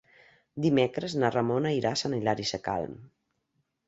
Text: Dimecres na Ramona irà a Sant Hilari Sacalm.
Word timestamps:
Dimecres 0.65 1.15
na 1.23 1.29
Ramona 1.35 1.73
irà 1.79 1.91
a 1.97 1.99
Sant 2.03 2.15
Hilari 2.21 2.47
Sacalm. 2.53 2.97